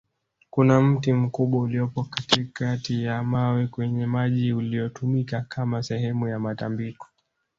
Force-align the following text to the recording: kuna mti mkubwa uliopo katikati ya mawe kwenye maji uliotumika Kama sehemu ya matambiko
kuna 0.49 0.81
mti 0.81 1.13
mkubwa 1.13 1.61
uliopo 1.61 2.03
katikati 2.03 3.03
ya 3.03 3.23
mawe 3.23 3.67
kwenye 3.67 4.05
maji 4.05 4.53
uliotumika 4.53 5.41
Kama 5.41 5.83
sehemu 5.83 6.27
ya 6.27 6.39
matambiko 6.39 7.07